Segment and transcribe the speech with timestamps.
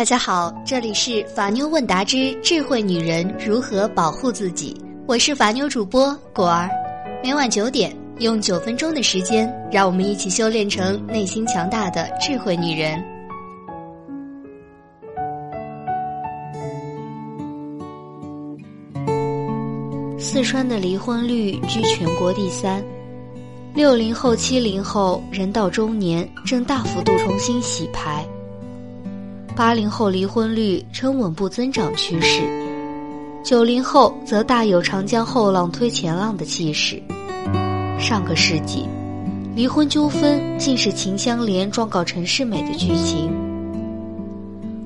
[0.00, 4.74] 大家好，这里是法妞问答之智慧女人如何保护自己，
[5.06, 6.70] 我是法妞主播果儿。
[7.22, 12.98] 每晚九点，用九分钟的时间，让我们一起修炼成内心强大的智慧女人。
[20.18, 22.82] 四川的离婚率居全国第三，
[23.74, 28.26] 六零后、七零后人到中年正大幅度重新洗牌。
[29.60, 32.40] 八零后离婚率呈稳步增长趋势，
[33.44, 36.98] 九零后则大有长江后浪推前浪的气势。
[37.98, 38.86] 上个世纪，
[39.54, 43.30] 离婚纠纷竟是秦香莲状告陈世美的剧情。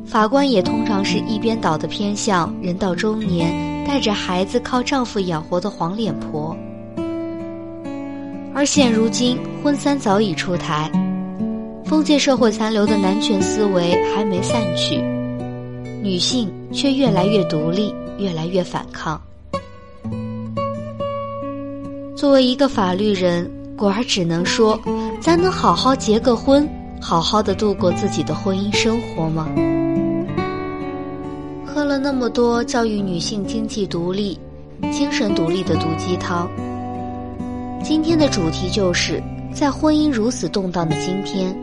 [0.04, 3.54] 法官也通常是一边倒的偏向人到中年
[3.86, 6.52] 带着孩子靠丈夫养活的黄脸婆，
[8.52, 10.90] 而现如今婚三早已出台。
[11.84, 14.96] 封建社会残留的男权思维还没散去，
[16.02, 19.20] 女性却越来越独立，越来越反抗。
[22.16, 24.80] 作为一个法律人，果儿只能说，
[25.20, 26.66] 咱能好好结个婚，
[27.00, 29.46] 好好的度过自己的婚姻生活吗？
[31.66, 34.38] 喝了那么多教育女性经济独立、
[34.90, 36.48] 精神独立的毒鸡汤，
[37.82, 39.22] 今天的主题就是
[39.54, 41.56] 在婚姻如此动荡的今天。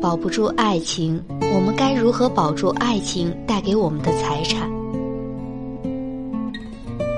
[0.00, 1.20] 保不住爱情，
[1.54, 4.68] 我们该如何保住爱情带给我们的财产？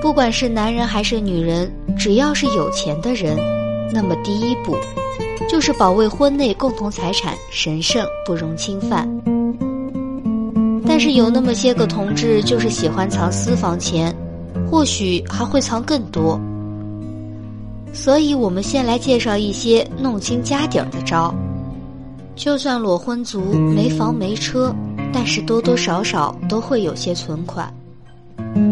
[0.00, 3.36] 不管是男人还是女人，只要是有钱的人，
[3.92, 4.74] 那么第一步
[5.46, 9.06] 就是保卫婚内共同财产神圣不容侵犯。
[10.86, 14.14] 但是有那么些个同志就是喜欢藏私房钱，
[14.70, 16.40] 或许还会藏更多。
[17.92, 21.34] 所以我们先来介绍一些弄清家底儿的招。
[22.36, 24.74] 就算裸婚族没房没车，
[25.12, 27.72] 但是多多少少都会有些存款。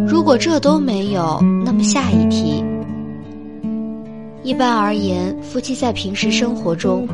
[0.06, 2.64] 如果这都没有，那么下一题。
[4.42, 7.06] 一般而言，夫妻在平时生活中，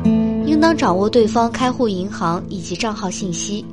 [0.45, 3.65] 应当掌握对方开户银行以及账号信息。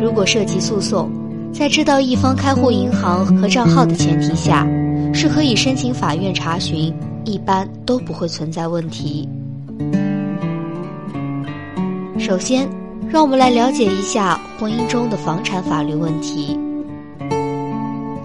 [0.00, 1.10] 如果涉及诉讼，
[1.52, 4.64] 在知道一方开户银行和账号的前提下，
[5.28, 6.92] 可以申请法院查询，
[7.24, 9.28] 一般都不会存在问题。
[12.18, 12.68] 首先，
[13.08, 16.58] 让我们来了解一下婚姻中的房产法律问题。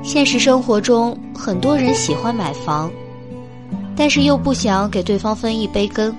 [0.01, 2.91] 现实生活中，很多人喜欢买房，
[3.95, 6.13] 但是又不想给对方分一杯羹，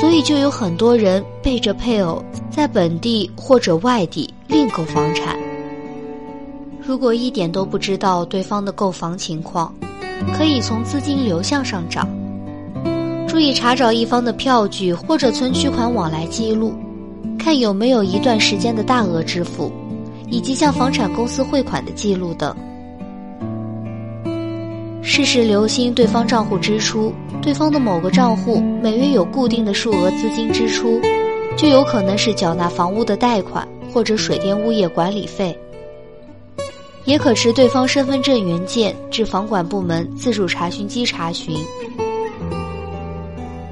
[0.00, 5.37] 所以就有很多人背着配偶在本地或者外地另购房产。
[6.88, 9.70] 如果一点都不知道对方的购房情况，
[10.32, 12.08] 可以从资金流向上找。
[13.28, 16.72] 注意查找一方的票据或者存取款往来记录，
[17.38, 19.70] 看有没有一段时间的大额支付，
[20.30, 22.56] 以及向房产公司汇款的记录等。
[25.02, 27.12] 事时留心对方账户支出，
[27.42, 30.98] 对方的某个账户每月有固定的数额资金支出，
[31.54, 35.54] 就有可能是缴纳房屋的贷款或者水电物业管理费。
[37.08, 41.56] 也可持对方身份证原件至房管部门自助查询机查询。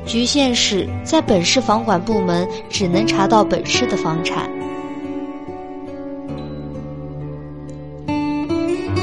[0.07, 4.51] 局限是在本市房管部门只能查到本市的房产。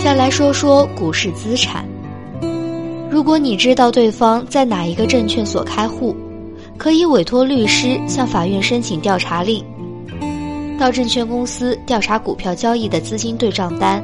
[0.03, 1.85] 再来说说股市资产。
[3.11, 6.15] 如果你知道对方在哪一个证券所开户，
[6.75, 9.63] 可以委托律师向法院申请调查令，
[10.79, 14.03] 到证券公司调查股票交易的资金对账单，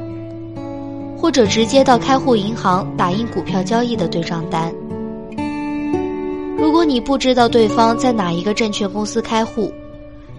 [1.20, 4.72] 或者直接到开户银行打印股票交易的对账单。
[6.56, 9.70] 如果你不知道对方在哪一个证券公司开户，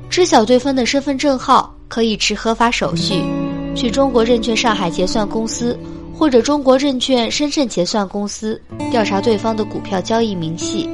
[0.09, 3.21] 知晓对方的身份证号，可以持合法手续，
[3.75, 5.77] 去中国证券上海结算公司
[6.17, 8.59] 或者中国证券深圳结算公司
[8.89, 10.89] 调查对方的股票交易明细。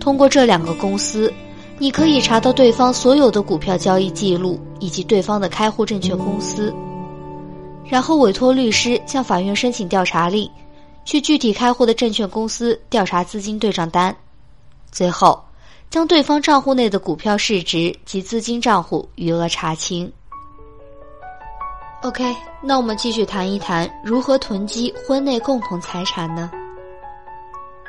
[0.00, 1.32] 通过这两个公司，
[1.78, 6.74] 你可以查到对方所有的股票交易记录以及对方的开户证券公司，
[7.88, 10.50] 然后委托律师向法院申请调查令。
[11.06, 14.16] 去具体开户的证券公司调查资金对账单，
[14.90, 15.38] 最后
[15.90, 20.10] 将对方账户内的股票市值及资金账户余额查清。
[22.00, 26.50] OK，那我们继续谈一谈如何囤积婚内共同财产呢？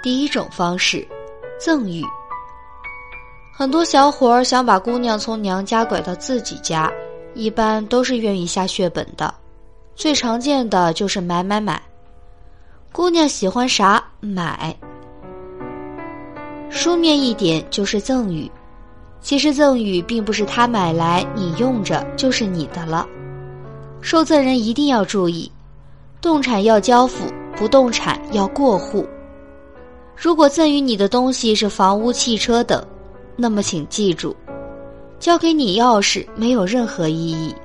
[0.03, 1.07] 第一种方式，
[1.57, 2.03] 赠与。
[3.57, 6.91] 很多小伙儿想把姑娘从娘家拐到自己家，
[7.33, 9.33] 一般都是愿意下血本的，
[9.95, 11.81] 最常见的就是买买买。
[12.91, 14.75] 姑娘喜欢啥买？
[16.69, 18.51] 书面一点就是赠与，
[19.21, 23.07] 其实赠与并不是他买来你用着就是你的了，
[24.01, 25.49] 受赠人一定要注意，
[26.21, 27.25] 动产要交付，
[27.55, 29.07] 不动产要过户。
[30.15, 32.85] 如果赠与你的东西是房屋、汽车等，
[33.37, 34.35] 那么请记住，
[35.19, 37.55] 交给你钥匙没有任何意义，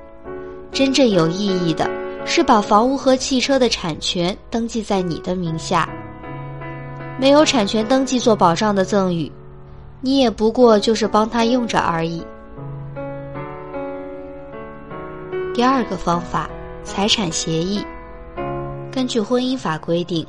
[0.71, 1.89] 真正有意义的
[2.25, 5.89] 是把房屋和汽车的产权登记在你的名下。
[7.19, 9.31] 没有产权登记做保障的赠与。
[10.03, 12.25] 你也不过就是帮他用着而已。
[15.53, 16.49] 第二个方法，
[16.83, 17.85] 财产协议。
[18.91, 20.25] 根据婚姻法规定，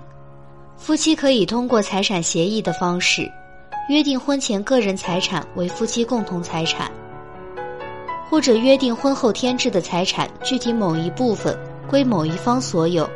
[0.77, 3.27] 夫妻可以通过财产协议的方式，
[3.89, 6.93] 约定婚前个人财产为夫妻共同财产，
[8.29, 11.59] 或者约定婚后添置的财产具体某一部分
[11.93, 13.07] 归某一方所有。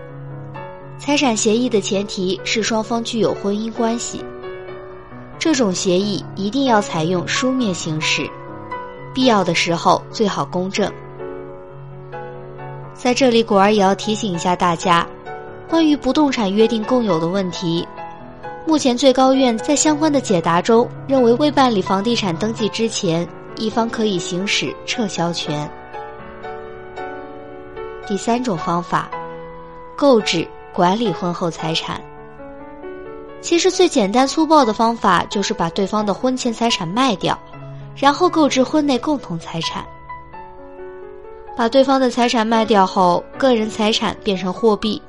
[0.99, 4.23] 财产协议的前提是双方具有婚姻关系。
[5.39, 8.29] 这种协议一定要采用书面形式，
[9.15, 10.93] 必要的时候最好公证。
[12.93, 15.07] 在这里，果儿也要提醒一下大家，
[15.71, 17.89] 关于不动产约定共有的问题，
[18.67, 23.27] 目前最高院在相关的解答中认为，未办理房地产登记之前，
[23.57, 25.67] 一方可以行使撤销权。
[28.07, 29.11] 第三种方法，
[29.97, 32.01] 购置管理婚后财产。
[33.41, 37.39] 其实最简单粗暴的方法就是把对方的婚前财产卖掉，
[37.97, 39.85] 然后购置婚内共同财产。
[41.57, 45.01] 把对方的财产卖掉后，个人财产变成货币。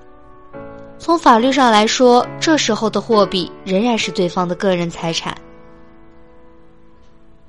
[0.98, 5.36] 从法律上来说，这时候的货币仍然是对方的个人财产，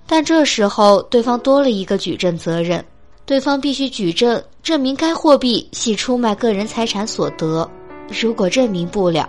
[0.06, 2.84] 但这时候对方多了一个举证责任，
[3.28, 7.70] 对方必须举证证明该货币系出卖个人财产所得。
[8.22, 9.28] 如果证明不了，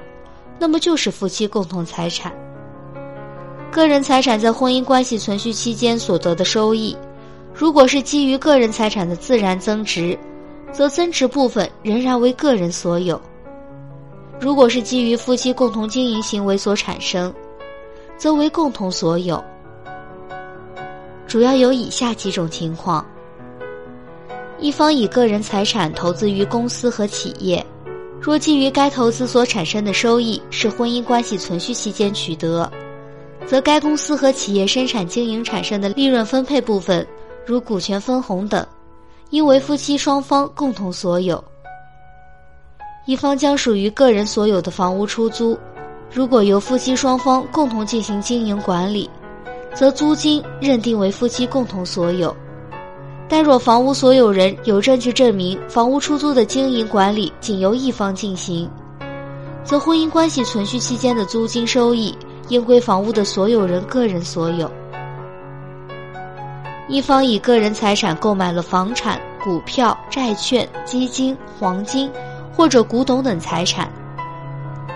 [0.57, 2.31] 那么就是夫妻共同财产。
[3.69, 6.95] 个人财产在婚姻关系存续期间所得的收益，
[7.53, 10.17] 如果是基于个人财产的自然增值，
[10.71, 13.19] 则增值部分仍然为个人所有；
[14.39, 17.33] 如果是基于夫妻共同经营行为所产生，
[18.17, 19.43] 则为共同所有。
[21.27, 23.05] 主要有以下几种情况：
[24.61, 27.65] 一方以个人财产投资于公司和企业。
[28.21, 32.69] 若基于该投资所产生的收益是婚姻关系存续期间取得，
[33.47, 37.07] 则该公司和企业生产经营产生的利润分配部分，
[37.45, 38.65] 如股权分红等，
[39.29, 41.41] 应为夫妻双方共同所有。
[43.05, 45.57] 一方将属于个人所有的房屋出租，
[46.11, 49.09] 如果由夫妻双方共同进行经营管理，
[49.73, 52.35] 则租金认定为夫妻共同所有。
[53.31, 58.67] 但若房屋所有人有证据证明房屋出租的经营管理仅由一方进行，
[59.63, 62.17] 则婚姻关系存续期间的租金收益
[62.47, 64.69] 应归房屋的所有人个人所有。
[66.87, 72.11] 一方以个人财产购买了房产、股票、债券、基金、黄金
[72.51, 73.87] 或者古董等财产，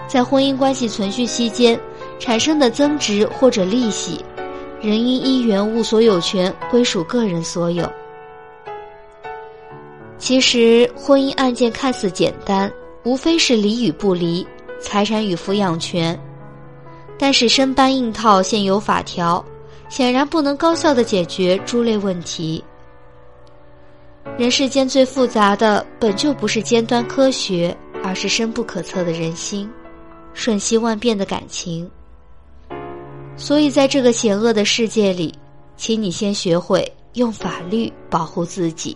[0.07, 1.79] 在婚姻关系存续期间
[2.17, 4.25] 产生的增值或者利息，
[4.81, 7.87] 仍应依原物所有权归属个人所有。
[10.23, 12.71] 其实，婚姻案件看似简单，
[13.03, 14.47] 无非是离与不离、
[14.79, 16.17] 财产与抚养权，
[17.19, 19.43] 但是生搬硬套现有法条，
[19.89, 22.63] 显然不能高效的解决诸类问题。
[24.37, 29.69] 人世间最复杂的，本就不是尖端科学，而是深不可测的人心，
[30.33, 31.91] 瞬息万变的感情。
[33.35, 35.37] 所以，在这个险恶的世界里，
[35.75, 38.95] 请你先学会用法律保护自己。